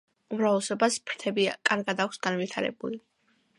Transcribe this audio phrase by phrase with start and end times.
[0.35, 3.01] უმრავლესობას ფრთები კარგად აქვს განვითარებული.